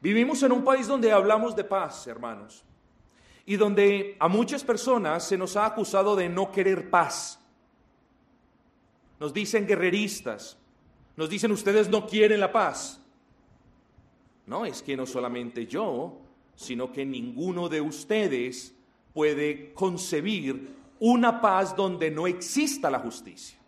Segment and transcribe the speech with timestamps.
[0.00, 2.64] Vivimos en un país donde hablamos de paz, hermanos,
[3.44, 7.40] y donde a muchas personas se nos ha acusado de no querer paz.
[9.18, 10.58] Nos dicen guerreristas,
[11.16, 13.00] nos dicen ustedes no quieren la paz.
[14.46, 16.20] No, es que no solamente yo,
[16.54, 18.74] sino que ninguno de ustedes
[19.12, 23.58] puede concebir una paz donde no exista la justicia.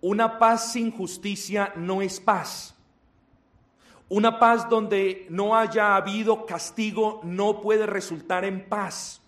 [0.00, 2.73] Una paz sin justicia no es paz.
[4.08, 9.22] Una paz donde no haya habido castigo no puede resultar en paz.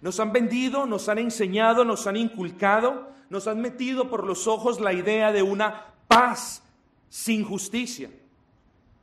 [0.00, 4.80] Nos han vendido, nos han enseñado, nos han inculcado, nos han metido por los ojos
[4.80, 6.62] la idea de una paz
[7.08, 8.10] sin justicia.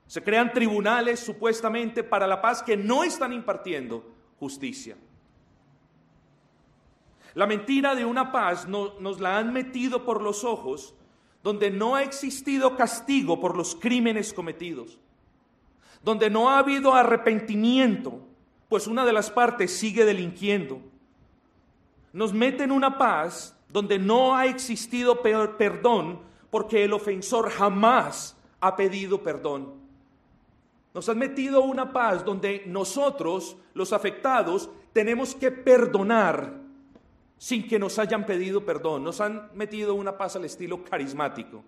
[0.08, 4.04] Se crean tribunales supuestamente para la paz que no están impartiendo
[4.40, 4.95] justicia.
[7.34, 10.94] La mentira de una paz nos la han metido por los ojos
[11.44, 14.98] donde no ha existido castigo por los crímenes cometidos,
[16.02, 18.22] donde no ha habido arrepentimiento,
[18.70, 20.82] pues una de las partes sigue delinquiendo.
[22.14, 28.76] Nos mete en una paz donde no ha existido perdón porque el ofensor jamás ha
[28.76, 29.73] pedido perdón.
[30.94, 36.62] Nos han metido una paz donde nosotros, los afectados, tenemos que perdonar
[37.44, 39.03] sin que nos hayan pedido perdón.
[39.03, 41.61] Nos han metido una paz al estilo carismático,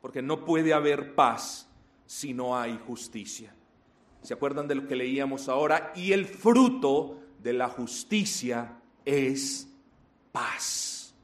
[0.00, 1.68] porque no puede haber paz
[2.06, 3.54] si no hay justicia.
[4.20, 5.92] ¿Se acuerdan de lo que leíamos ahora?
[5.94, 9.68] Y el fruto de la justicia es
[10.32, 11.14] paz.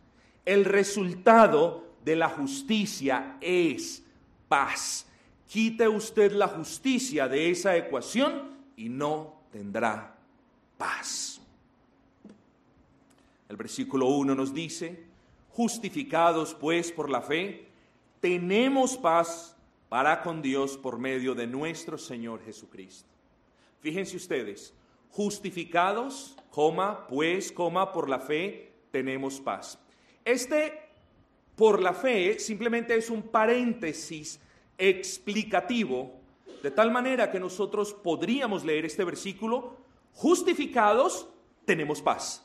[0.45, 4.05] El resultado de la justicia es
[4.47, 5.09] paz.
[5.49, 10.17] Quite usted la justicia de esa ecuación y no tendrá
[10.79, 11.34] paz.
[13.55, 15.05] El versículo 1 nos dice,
[15.51, 17.69] justificados pues por la fe,
[18.19, 19.57] tenemos paz
[19.89, 23.09] para con Dios por medio de nuestro Señor Jesucristo.
[23.79, 24.75] Fíjense ustedes,
[25.09, 26.35] justificados,
[27.09, 29.79] pues, por la fe, tenemos paz.
[30.25, 30.73] Este
[31.55, 34.41] por la fe simplemente es un paréntesis
[34.77, 36.11] explicativo,
[36.61, 39.77] de tal manera que nosotros podríamos leer este versículo,
[40.13, 41.29] justificados,
[41.65, 42.45] tenemos paz.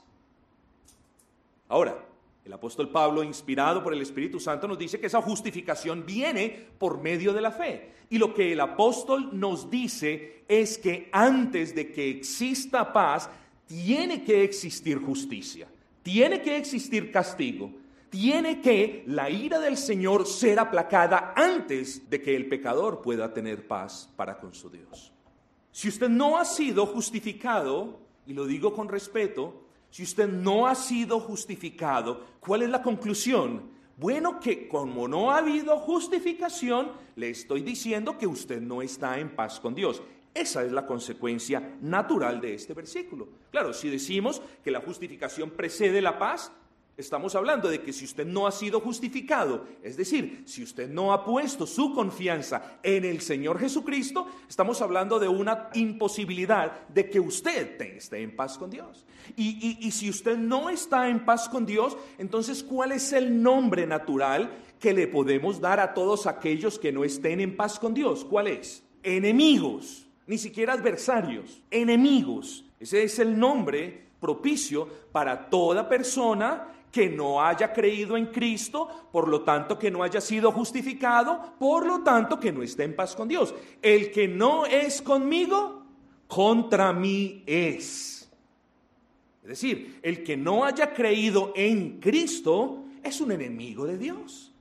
[1.69, 2.05] Ahora,
[2.43, 6.99] el apóstol Pablo, inspirado por el Espíritu Santo, nos dice que esa justificación viene por
[6.99, 7.91] medio de la fe.
[8.09, 13.29] Y lo que el apóstol nos dice es que antes de que exista paz,
[13.67, 15.67] tiene que existir justicia,
[16.01, 17.71] tiene que existir castigo,
[18.09, 23.67] tiene que la ira del Señor ser aplacada antes de que el pecador pueda tener
[23.67, 25.13] paz para con su Dios.
[25.71, 30.75] Si usted no ha sido justificado, y lo digo con respeto, si usted no ha
[30.75, 33.71] sido justificado, ¿cuál es la conclusión?
[33.97, 39.35] Bueno, que como no ha habido justificación, le estoy diciendo que usted no está en
[39.35, 40.01] paz con Dios.
[40.33, 43.27] Esa es la consecuencia natural de este versículo.
[43.51, 46.51] Claro, si decimos que la justificación precede la paz,
[46.99, 51.13] Estamos hablando de que si usted no ha sido justificado, es decir, si usted no
[51.13, 57.21] ha puesto su confianza en el Señor Jesucristo, estamos hablando de una imposibilidad de que
[57.21, 59.05] usted esté en paz con Dios.
[59.37, 63.87] Y, y si usted no está en paz con Dios, entonces ¿cuál es el nombre
[63.87, 68.25] natural que le podemos dar a todos aquellos que no estén en paz con Dios?
[68.25, 68.83] ¿Cuál es?
[69.03, 72.65] Enemigos, ni siquiera adversarios, enemigos.
[72.77, 79.27] Ese es el nombre propicio para toda persona que no haya creído en Cristo, por
[79.27, 83.15] lo tanto que no haya sido justificado, por lo tanto que no esté en paz
[83.15, 83.53] con Dios.
[83.81, 85.83] El que no es conmigo,
[86.27, 88.29] contra mí es.
[89.43, 94.51] Es decir, el que no haya creído en Cristo es un enemigo de Dios.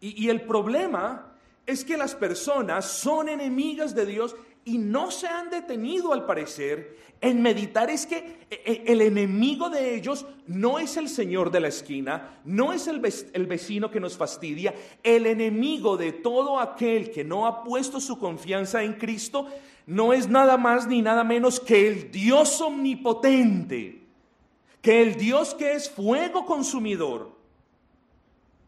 [0.00, 1.32] Y, y el problema
[1.66, 4.34] es que las personas son enemigas de Dios
[4.70, 9.68] y no se han detenido al parecer en meditar es que eh, eh, el enemigo
[9.68, 14.16] de ellos no es el señor de la esquina, no es el, vecino que nos
[14.16, 14.72] fastidia,
[15.02, 19.48] el enemigo de todo aquel que no ha puesto su confianza en Cristo
[19.86, 24.04] no es nada más ni nada menos que el Dios omnipotente,
[24.80, 27.36] que el Dios que es fuego consumidor.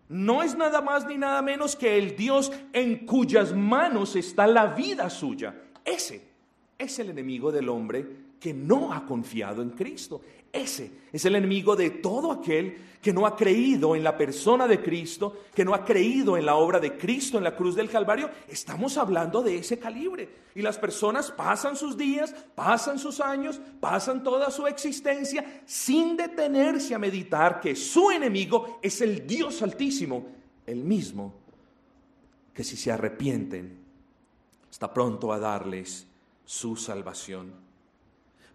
[0.08, 4.66] No es nada más ni nada menos que el Dios en cuyas manos está la
[4.66, 5.55] vida suya.
[5.84, 6.23] Ese
[6.79, 8.06] es el enemigo del hombre
[8.38, 10.20] que no ha confiado en Cristo.
[10.52, 14.82] Ese es el enemigo de todo aquel que no ha creído en la persona de
[14.82, 18.31] Cristo, que no ha creído en la obra de Cristo en la cruz del Calvario.
[18.49, 20.29] Estamos hablando de ese calibre.
[20.55, 26.94] Y las personas pasan sus días, pasan sus años, pasan toda su existencia sin detenerse
[26.94, 30.26] a meditar que su enemigo es el Dios altísimo,
[30.67, 31.34] el mismo
[32.52, 33.81] que si se arrepienten
[34.72, 36.06] está pronto a darles
[36.46, 37.52] su salvación.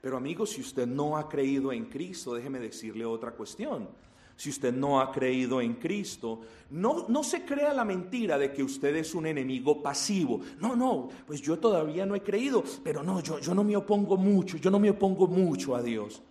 [0.02, 3.88] Pero amigos, si usted no ha creído en Cristo, déjeme decirle otra cuestión.
[4.36, 6.42] Si usted no ha creído en Cristo,
[6.72, 10.42] no, no se crea la mentira de que usted es un enemigo pasivo.
[10.60, 14.18] No, no, pues yo todavía no he creído, pero no, yo, yo no me opongo
[14.18, 16.22] mucho, yo no me opongo mucho a Dios.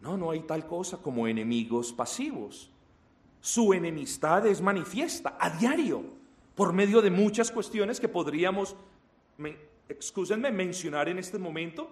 [0.00, 2.70] No, no hay tal cosa como enemigos pasivos.
[3.40, 6.04] Su enemistad es manifiesta a diario
[6.54, 8.76] por medio de muchas cuestiones que podríamos,
[9.38, 9.56] me,
[10.52, 11.90] mencionar en este momento.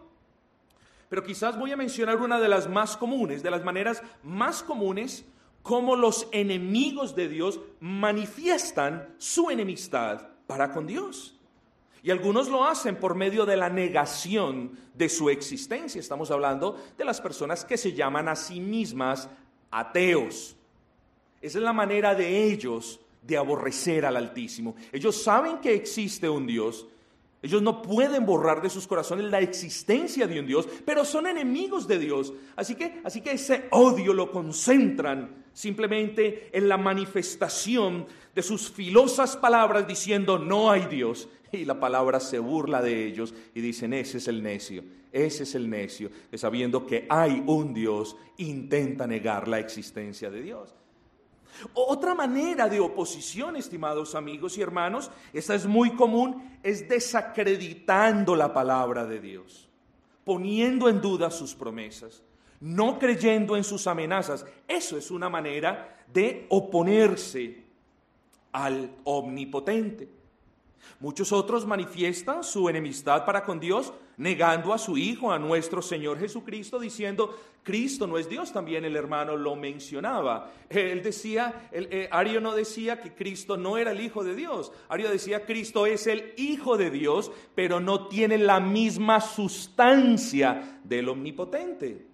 [1.08, 5.26] Pero quizás voy a mencionar una de las más comunes, de las maneras más comunes
[5.62, 11.38] como los enemigos de Dios manifiestan su enemistad para con Dios.
[12.02, 16.00] Y algunos lo hacen por medio de la negación de su existencia.
[16.00, 19.28] Estamos hablando de las personas que se llaman a sí mismas
[19.70, 20.56] ateos.
[21.40, 24.74] Esa es la manera de ellos de aborrecer al Altísimo.
[24.90, 26.86] Ellos saben que existe un Dios.
[27.42, 31.88] Ellos no pueden borrar de sus corazones la existencia de un Dios, pero son enemigos
[31.88, 32.32] de Dios.
[32.54, 39.36] Así que, así que ese odio lo concentran simplemente en la manifestación de sus filosas
[39.36, 41.28] palabras diciendo no hay Dios.
[41.50, 45.54] Y la palabra se burla de ellos y dicen, ese es el necio, ese es
[45.54, 50.74] el necio, que sabiendo que hay un Dios, intenta negar la existencia de Dios.
[51.74, 58.52] Otra manera de oposición, estimados amigos y hermanos, esta es muy común, es desacreditando la
[58.52, 59.68] palabra de Dios,
[60.24, 62.22] poniendo en duda sus promesas,
[62.60, 64.46] no creyendo en sus amenazas.
[64.66, 67.62] Eso es una manera de oponerse
[68.52, 70.21] al omnipotente.
[71.00, 76.18] Muchos otros manifiestan su enemistad para con Dios, negando a su Hijo, a nuestro Señor
[76.18, 80.52] Jesucristo, diciendo, Cristo no es Dios, también el hermano lo mencionaba.
[80.68, 85.10] Él decía, eh, Ario no decía que Cristo no era el Hijo de Dios, Ario
[85.10, 92.11] decía, Cristo es el Hijo de Dios, pero no tiene la misma sustancia del Omnipotente.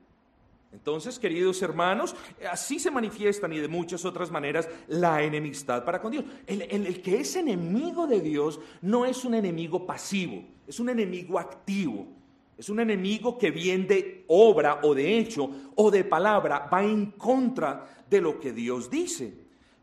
[0.72, 2.14] Entonces, queridos hermanos,
[2.50, 6.24] así se manifiestan y de muchas otras maneras la enemistad para con Dios.
[6.46, 11.38] El, el, que es enemigo de Dios no es un enemigo pasivo, es un enemigo
[11.38, 12.18] activo.
[12.58, 17.12] Es un enemigo que bien de obra o de hecho o de palabra va en
[17.12, 19.32] contra de lo que Dios dice.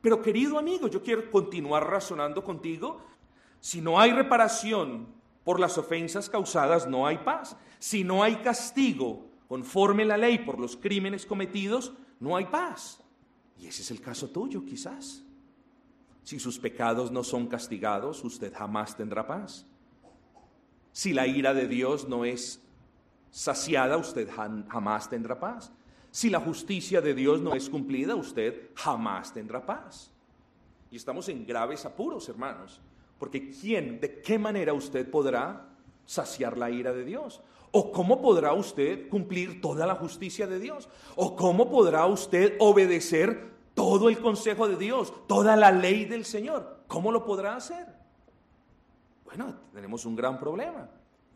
[0.02, 3.02] Pero querido amigo, yo quiero continuar razonando contigo.
[3.62, 5.08] Si no hay reparación
[5.46, 7.56] por las ofensas causadas, no hay paz.
[7.80, 13.02] Si no hay castigo conforme la ley por los crímenes cometidos, no hay paz.
[13.60, 15.24] Y ese es el caso tuyo, quizás.
[16.24, 19.66] Si sus pecados no son castigados, usted jamás tendrá paz.
[20.92, 22.62] Si la ira de Dios no es
[23.30, 25.72] saciada, usted jamás tendrá paz.
[26.10, 30.10] Si la justicia de Dios no es cumplida, usted jamás tendrá paz.
[30.90, 32.80] Y estamos en graves apuros, hermanos,
[33.20, 35.68] porque ¿quién, de qué manera usted podrá
[36.06, 37.42] saciar la ira de Dios?
[37.78, 40.88] ¿O cómo podrá usted cumplir toda la justicia de Dios?
[41.18, 46.86] ¿O cómo podrá usted obedecer todo el consejo de Dios, toda la ley del Señor?
[46.88, 47.86] ¿Cómo lo podrá hacer?
[49.26, 50.90] Bueno, tenemos un gran problema.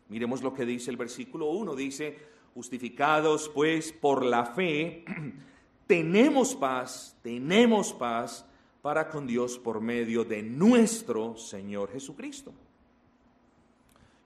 [0.07, 1.75] Miremos lo que dice el versículo 1.
[1.75, 2.17] Dice,
[2.53, 5.03] justificados pues por la fe,
[5.87, 8.45] tenemos paz, tenemos paz
[8.81, 12.53] para con Dios por medio de nuestro Señor Jesucristo.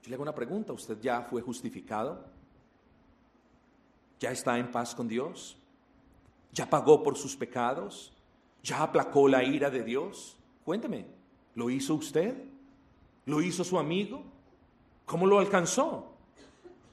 [0.04, 2.26] Yo le hago una pregunta, ¿usted ya fue justificado?
[4.20, 5.56] ¿Ya está en paz con Dios?
[6.52, 8.12] ¿Ya pagó por sus pecados?
[8.62, 10.36] ¿Ya aplacó la ira de Dios?
[10.62, 11.06] Cuénteme,
[11.54, 12.36] ¿lo hizo usted?
[13.24, 14.22] ¿Lo hizo su amigo?
[15.06, 16.12] ¿Cómo lo alcanzó?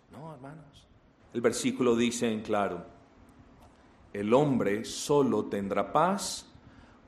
[0.09, 0.87] No, hermanos.
[1.33, 2.85] El versículo dice en claro,
[4.13, 6.45] el hombre solo tendrá paz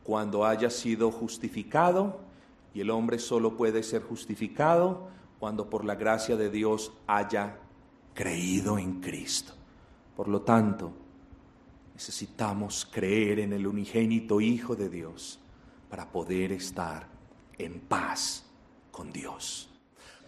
[0.03, 2.19] cuando haya sido justificado
[2.73, 7.57] y el hombre solo puede ser justificado cuando por la gracia de Dios haya
[8.13, 9.51] creído en Cristo.
[10.15, 10.93] Por lo tanto,
[11.93, 15.41] necesitamos creer en el unigénito Hijo de Dios
[15.89, 17.09] para poder estar
[17.57, 18.45] en paz
[18.89, 19.69] con Dios.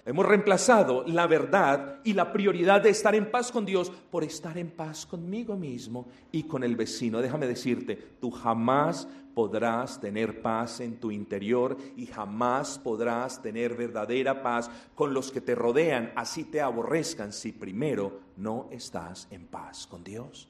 [0.06, 4.58] Hemos reemplazado la verdad y la prioridad de estar en paz con Dios por estar
[4.58, 7.22] en paz conmigo mismo y con el vecino.
[7.22, 14.42] Déjame decirte, tú jamás podrás tener paz en tu interior y jamás podrás tener verdadera
[14.42, 19.86] paz con los que te rodean, así te aborrezcan si primero no estás en paz
[19.86, 20.48] con Dios.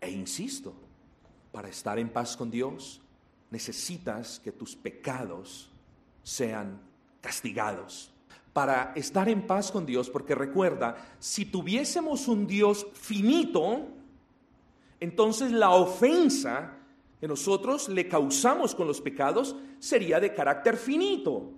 [0.00, 0.74] E insisto,
[1.52, 3.00] para estar en paz con Dios
[3.50, 5.70] necesitas que tus pecados
[6.24, 6.80] sean
[7.20, 8.10] castigados.
[8.52, 13.88] Para estar en paz con Dios, porque recuerda, si tuviésemos un Dios finito,
[15.00, 16.83] entonces la ofensa
[17.28, 21.52] nosotros le causamos con los pecados sería de carácter finito.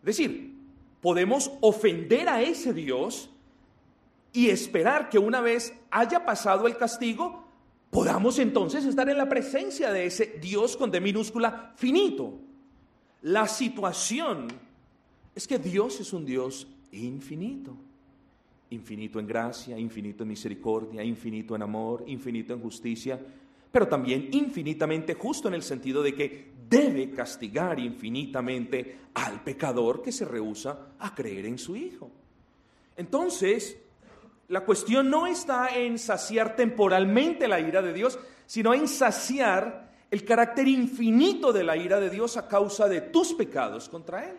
[0.00, 0.54] Es decir,
[1.00, 3.30] podemos ofender a ese Dios
[4.32, 7.46] y esperar que una vez haya pasado el castigo,
[7.90, 12.34] podamos entonces estar en la presencia de ese Dios con D minúscula finito.
[13.22, 14.48] La situación
[15.34, 17.76] es que Dios es un Dios infinito.
[18.70, 23.20] Infinito en gracia, infinito en misericordia, infinito en amor, infinito en justicia,
[23.76, 30.12] pero también infinitamente justo en el sentido de que debe castigar infinitamente al pecador que
[30.12, 32.10] se rehúsa a creer en su Hijo.
[32.96, 33.76] Entonces,
[34.48, 40.24] la cuestión no está en saciar temporalmente la ira de Dios, sino en saciar el
[40.24, 44.38] carácter infinito de la ira de Dios a causa de tus pecados contra Él.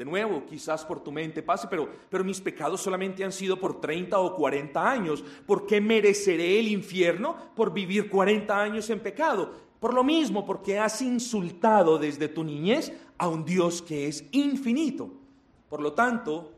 [0.00, 3.82] De nuevo, quizás por tu mente pase, pero, pero mis pecados solamente han sido por
[3.82, 5.22] 30 o 40 años.
[5.44, 9.52] ¿Por qué mereceré el infierno por vivir 40 años en pecado?
[9.78, 15.10] Por lo mismo, porque has insultado desde tu niñez a un Dios que es infinito.
[15.68, 16.50] Por lo tanto,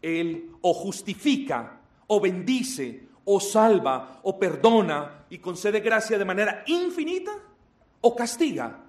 [0.00, 7.32] Él o justifica, o bendice, o salva, o perdona y concede gracia de manera infinita,
[8.02, 8.84] o castiga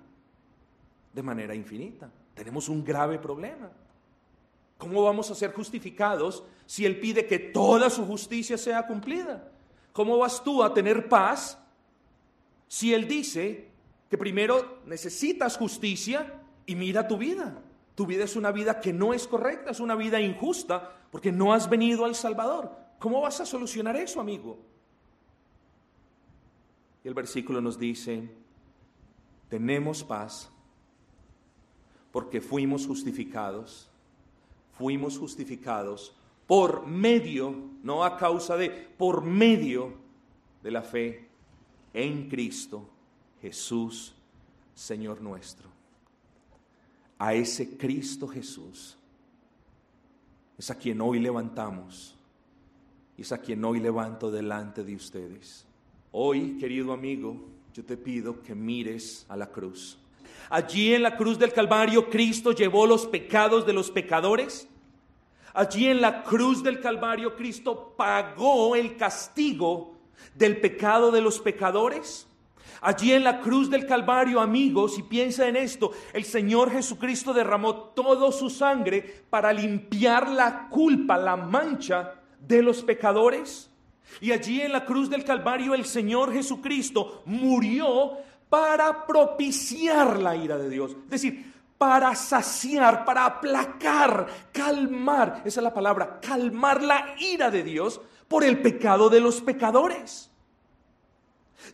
[1.11, 3.71] de manera infinita tenemos un grave problema.
[4.77, 9.49] ¿Cómo vamos a ser justificados si Él pide que toda su justicia sea cumplida?
[9.93, 11.59] ¿Cómo vas tú a tener paz
[12.67, 13.69] si Él dice
[14.09, 17.61] que primero necesitas justicia y mira tu vida?
[17.95, 21.53] Tu vida es una vida que no es correcta, es una vida injusta, porque no
[21.53, 22.75] has venido al Salvador.
[22.97, 24.57] ¿Cómo vas a solucionar eso, amigo?
[27.03, 28.29] Y el versículo nos dice,
[29.49, 30.52] tenemos paz
[32.13, 33.89] porque fuimos justificados,
[34.77, 36.15] fuimos justificados
[36.47, 37.53] por medio,
[37.83, 39.95] no a causa de, por medio
[40.61, 41.27] de la fe
[41.93, 42.87] en Cristo
[43.41, 44.13] Jesús,
[44.73, 45.67] Señor nuestro.
[47.19, 48.97] A ese Cristo Jesús
[50.57, 52.15] es a quien hoy levantamos
[53.17, 55.65] es a quien hoy levanto delante de ustedes.
[56.11, 57.37] Hoy, querido amigo,
[57.73, 59.97] yo te pido que mires a la cruz
[60.49, 64.67] Allí en la cruz del Calvario Cristo llevó los pecados de los pecadores.
[65.53, 69.93] Allí en la cruz del Calvario Cristo pagó el castigo
[70.33, 72.27] del pecado de los pecadores.
[72.81, 77.75] Allí en la cruz del Calvario, amigos, y piensa en esto, el Señor Jesucristo derramó
[77.75, 83.69] toda su sangre para limpiar la culpa, la mancha de los pecadores.
[84.19, 88.17] Y allí en la cruz del Calvario el Señor Jesucristo murió
[88.53, 90.91] para propiciar la ira de Dios.
[91.05, 97.63] Es decir, para saciar, para aplacar, calmar, esa es la palabra, calmar la ira de
[97.63, 100.29] Dios por el pecado de los pecadores.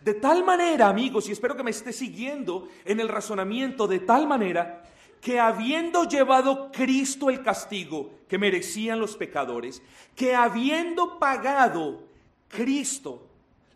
[0.02, 4.26] De tal manera, amigos, y espero que me esté siguiendo en el razonamiento, de tal
[4.26, 4.82] manera
[5.20, 9.82] que habiendo llevado Cristo el castigo que merecían los pecadores,
[10.16, 12.04] que habiendo pagado
[12.48, 13.29] Cristo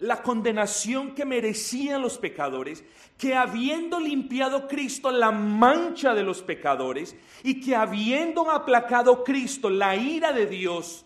[0.04, 2.84] la condenación que merecían los pecadores,
[3.18, 9.96] que habiendo limpiado Cristo la mancha de los pecadores y que habiendo aplacado Cristo la
[9.96, 11.06] ira de Dios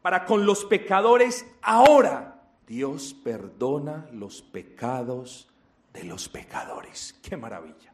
[0.00, 5.48] para con los pecadores, ahora Dios perdona los pecados
[5.92, 7.20] de los pecadores.
[7.22, 7.92] ¡Qué maravilla!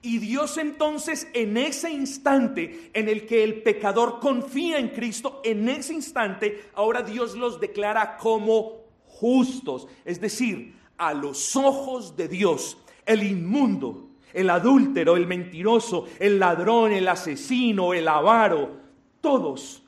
[0.00, 5.68] Y Dios entonces en ese instante en el que el pecador confía en Cristo, en
[5.68, 8.81] ese instante, ahora Dios los declara como
[9.22, 12.76] justos, es decir, a los ojos de Dios,
[13.06, 18.80] el inmundo, el adúltero, el mentiroso, el ladrón, el asesino, el avaro,
[19.20, 19.84] todos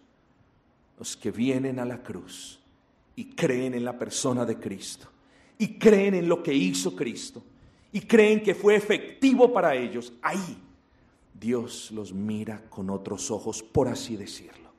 [0.97, 2.61] los que vienen a la cruz
[3.17, 5.09] y creen en la persona de Cristo
[5.59, 7.43] y creen en lo que hizo Cristo
[7.91, 10.59] y creen que fue efectivo para ellos, ahí
[11.33, 14.71] Dios los mira con otros ojos, por así decirlo.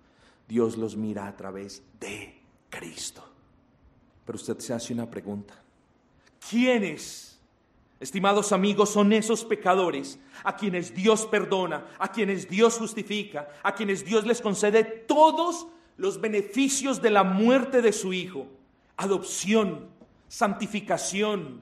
[0.47, 3.34] Dios los mira a través de Cristo.
[4.25, 5.53] Pero usted se hace una pregunta.
[6.49, 7.39] ¿Quiénes,
[7.99, 14.03] estimados amigos, son esos pecadores a quienes Dios perdona, a quienes Dios justifica, a quienes
[14.03, 15.67] Dios les concede todos
[15.97, 18.47] los beneficios de la muerte de su Hijo?
[18.97, 19.87] Adopción,
[20.27, 21.61] santificación,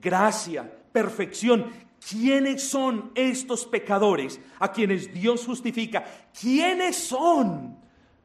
[0.00, 1.70] gracia, perfección.
[2.08, 6.04] ¿Quiénes son estos pecadores a quienes Dios justifica?
[6.38, 7.81] ¿Quiénes son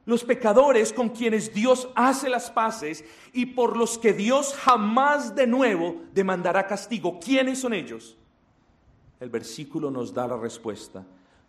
[0.07, 5.45] los pecadores con quienes Dios hace las paces y por los que Dios jamás de
[5.45, 7.19] nuevo demandará castigo.
[7.19, 8.17] ¿Quiénes son ellos?
[9.19, 11.05] El versículo nos da la respuesta.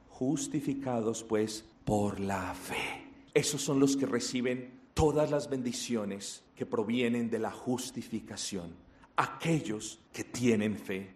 [0.08, 3.06] Justificados pues por la fe.
[3.32, 8.74] Esos son los que reciben todas las bendiciones que provienen de la justificación.
[9.14, 11.14] Aquellos que tienen fe.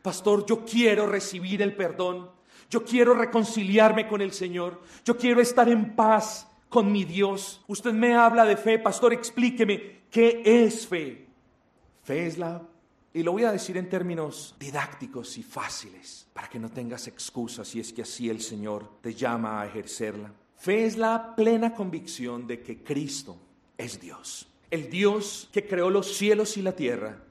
[0.00, 2.30] Pastor, yo quiero recibir el perdón.
[2.70, 4.80] Yo quiero reconciliarme con el Señor.
[5.04, 7.62] Yo quiero estar en paz con mi Dios.
[7.68, 11.24] Usted me habla de fe, pastor, explíqueme qué es fe.
[12.02, 12.60] Fe es la
[13.12, 17.68] y lo voy a decir en términos didácticos y fáciles, para que no tengas excusas
[17.68, 20.32] si es que así el Señor te llama a ejercerla.
[20.56, 23.36] Fe es la plena convicción de que Cristo
[23.78, 24.48] es Dios.
[24.68, 27.22] El Dios que creó los cielos y la tierra,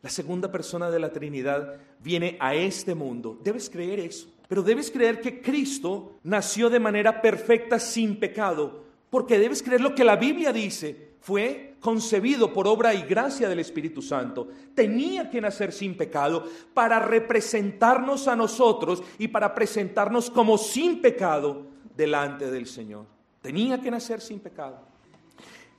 [0.00, 3.38] la segunda persona de la Trinidad, viene a este mundo.
[3.44, 4.26] Debes creer eso.
[4.48, 9.94] Pero debes creer que Cristo nació de manera perfecta sin pecado, porque debes creer lo
[9.94, 11.14] que la Biblia dice.
[11.20, 14.48] Fue concebido por obra y gracia del Espíritu Santo.
[14.74, 21.66] Tenía que nacer sin pecado para representarnos a nosotros y para presentarnos como sin pecado
[21.96, 23.06] delante del Señor.
[23.40, 24.95] Tenía que nacer sin pecado.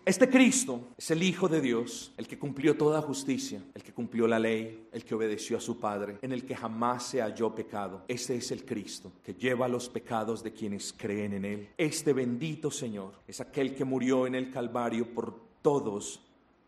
[0.07, 4.25] Este Cristo es el Hijo de Dios, el que cumplió toda justicia, el que cumplió
[4.25, 8.05] la ley, el que obedeció a su Padre, en el que jamás se halló pecado.
[8.07, 11.69] Este es el Cristo que lleva los pecados de quienes creen en Él.
[11.77, 16.21] Este bendito Señor es aquel que murió en el Calvario por todos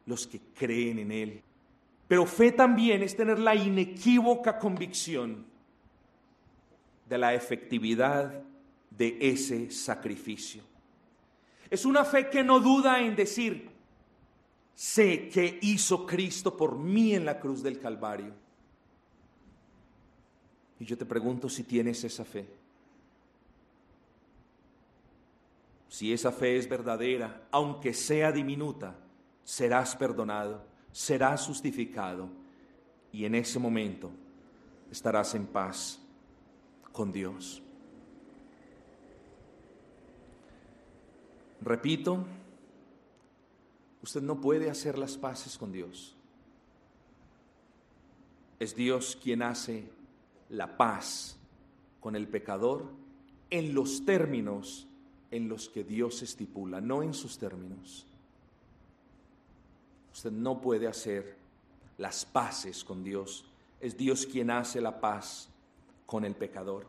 [0.06, 1.42] los que creen en Él.
[2.10, 5.46] Pero fe también es tener la inequívoca convicción
[7.08, 8.44] de la efectividad
[8.90, 10.62] de ese sacrificio.
[11.70, 13.70] Es una fe que no duda en decir,
[14.74, 18.34] sé que hizo Cristo por mí en la cruz del Calvario.
[20.80, 22.48] Y yo te pregunto si tienes esa fe.
[25.90, 28.96] Si esa fe es verdadera, aunque sea diminuta,
[29.44, 32.30] serás perdonado, serás justificado
[33.12, 34.12] y en ese momento
[34.92, 36.00] estarás en paz
[36.92, 37.62] con Dios.
[41.62, 42.26] Repito,
[44.02, 46.16] usted no puede hacer las paces con Dios.
[48.60, 49.90] Es Dios quien hace
[50.50, 51.38] la paz
[52.00, 52.86] con el pecador
[53.50, 54.88] en los términos
[55.32, 58.06] en los que Dios estipula, no en sus términos.
[60.14, 61.38] Usted no puede hacer
[61.98, 63.46] las paces con Dios.
[63.80, 65.50] Es Dios quien hace la paz
[66.06, 66.88] con el pecador.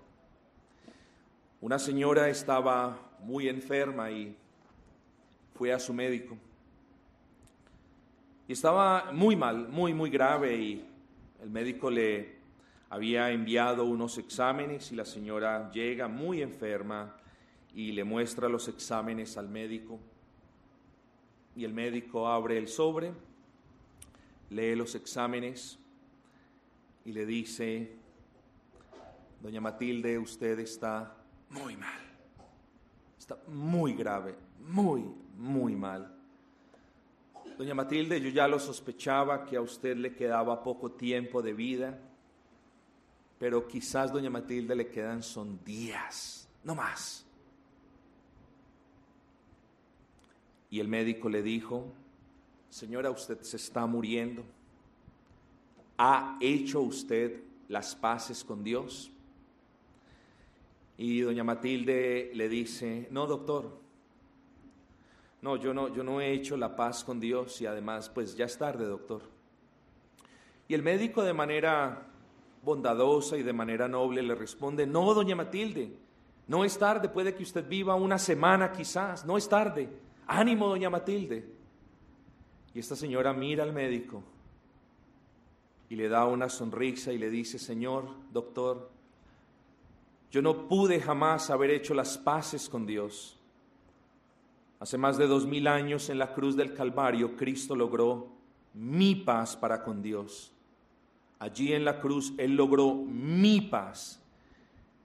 [1.60, 4.34] Una señora estaba muy enferma y
[5.60, 6.38] fue a su médico.
[8.48, 10.88] Y estaba muy mal, muy, muy grave y
[11.42, 12.36] el médico le
[12.88, 17.14] había enviado unos exámenes y la señora llega muy enferma
[17.74, 20.00] y le muestra los exámenes al médico.
[21.54, 23.12] Y el médico abre el sobre,
[24.48, 25.78] lee los exámenes
[27.04, 27.96] y le dice,
[29.42, 31.14] doña Matilde, usted está
[31.50, 32.00] muy mal,
[33.18, 34.34] está muy grave,
[34.66, 35.04] muy,
[35.40, 36.14] muy mal.
[37.56, 41.98] Doña Matilde, yo ya lo sospechaba que a usted le quedaba poco tiempo de vida,
[43.38, 47.26] pero quizás doña Matilde le quedan son días, no más.
[50.68, 51.86] Y el médico le dijo,
[52.68, 54.44] señora, usted se está muriendo.
[55.96, 59.10] ¿Ha hecho usted las paces con Dios?
[60.98, 63.79] Y doña Matilde le dice, no, doctor,
[65.42, 68.44] no, yo no, yo no he hecho la paz con Dios y además, pues ya
[68.44, 69.22] es tarde, doctor.
[70.68, 72.06] Y el médico de manera
[72.62, 75.96] bondadosa y de manera noble le responde, no, doña Matilde,
[76.46, 79.88] no es tarde, puede que usted viva una semana quizás, no es tarde.
[80.26, 81.48] Ánimo, doña Matilde.
[82.74, 84.22] Y esta señora mira al médico
[85.88, 88.90] y le da una sonrisa y le dice, Señor, doctor,
[90.30, 93.39] yo no pude jamás haber hecho las paces con Dios.
[94.80, 98.32] Hace más de dos mil años en la cruz del Calvario, Cristo logró
[98.72, 100.52] mi paz para con Dios.
[101.38, 104.20] Allí en la cruz Él logró mi paz.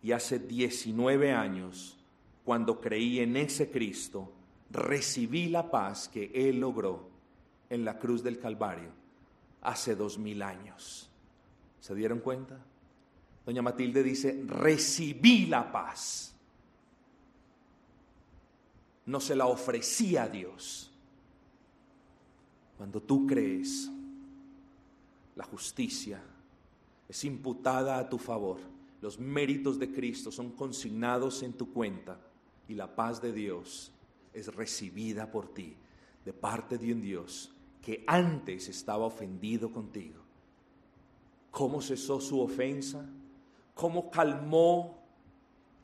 [0.02, 1.98] Y hace 19 años,
[2.46, 4.32] cuando creí en ese Cristo,
[4.70, 7.10] recibí la paz que Él logró
[7.70, 8.90] en la cruz del Calvario
[9.62, 11.10] hace dos mil años.
[11.80, 12.58] ¿Se dieron cuenta?
[13.46, 16.35] Doña Matilde dice, recibí la paz.
[19.06, 20.92] No se la ofrecía a Dios.
[22.78, 23.90] Cuando tú crees,
[25.36, 26.22] la justicia
[27.08, 28.60] es imputada a tu favor.
[29.02, 32.20] Los méritos de Cristo son consignados en tu cuenta
[32.68, 33.92] y la paz de Dios
[34.34, 35.76] es recibida por ti
[36.26, 40.22] de parte de un Dios que antes estaba ofendido contigo.
[41.52, 43.08] ¿Cómo cesó su ofensa?
[43.76, 44.98] ¿Cómo calmó?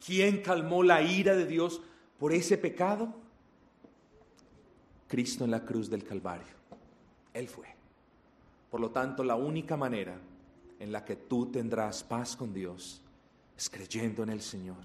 [0.04, 1.82] ¿Quién calmó la ira de Dios
[2.22, 3.12] por ese pecado?
[5.08, 6.54] Cristo en la cruz del Calvario.
[7.34, 7.66] Él fue.
[8.70, 10.20] Por lo tanto, la única manera
[10.80, 13.02] en la que tú tendrás paz con Dios
[13.58, 14.78] es creyendo en el Señor,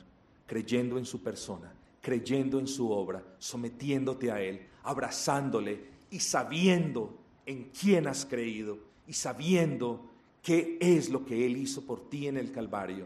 [0.46, 1.70] creyendo en su persona,
[2.00, 9.12] creyendo en su obra, sometiéndote a Él, abrazándole y sabiendo en quién has creído y
[9.12, 10.06] sabiendo
[10.42, 13.04] qué es lo que Él hizo por ti en el Calvario.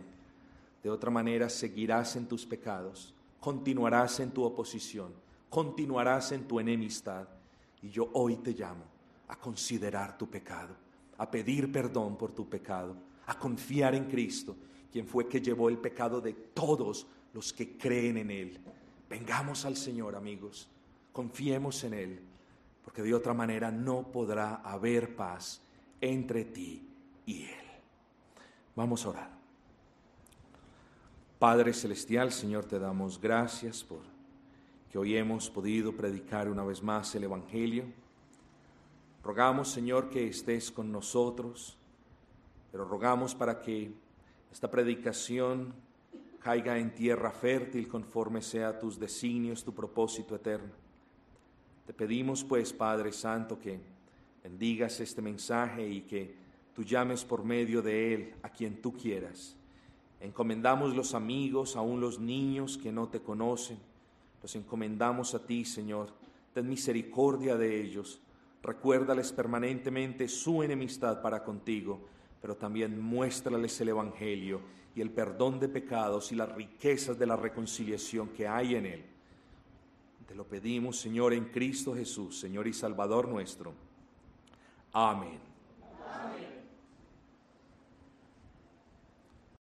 [0.84, 5.12] De otra manera seguirás en tus pecados, continuarás en tu oposición,
[5.48, 7.26] continuarás en tu enemistad.
[7.83, 8.85] Y yo hoy te llamo
[9.29, 10.76] a considerar tu pecado,
[11.16, 12.94] a pedir perdón por tu pecado,
[13.26, 14.55] a confiar en Cristo,
[14.92, 18.61] quien fue que llevó el pecado de todos los que creen en Él.
[19.09, 20.68] Vengamos al Señor, amigos,
[21.12, 22.20] confiemos en Él,
[22.85, 25.62] porque de otra manera no podrá haber paz
[26.00, 26.87] entre ti
[27.24, 27.50] y Él.
[28.74, 29.39] Vamos a orar.
[31.40, 34.03] Padre Celestial, Señor, te damos gracias por
[34.92, 37.85] que hoy hemos podido predicar una vez más el Evangelio.
[39.24, 41.79] Rogamos, Señor, que estés con nosotros,
[42.70, 43.90] pero rogamos para que
[44.53, 45.72] esta predicación
[46.40, 50.74] caiga en tierra fértil conforme sea tus designios, tu propósito eterno.
[51.87, 53.81] Te pedimos pues, Padre Santo, que
[54.42, 56.35] bendigas este mensaje y que
[56.74, 59.57] tú llames por medio de él a quien tú quieras.
[60.20, 63.78] Encomendamos los amigos, aún los niños que no te conocen,
[64.42, 66.12] los encomendamos a ti, Señor.
[66.52, 68.20] Ten misericordia de ellos.
[68.62, 72.00] Recuérdales permanentemente su enemistad para contigo,
[72.40, 74.61] pero también muéstrales el Evangelio
[74.94, 79.04] y el perdón de pecados y las riquezas de la reconciliación que hay en él.
[80.26, 83.72] Te lo pedimos, Señor, en Cristo Jesús, Señor y Salvador nuestro.
[84.92, 85.49] Amén.